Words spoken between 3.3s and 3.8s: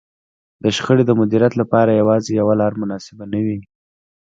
نه وي.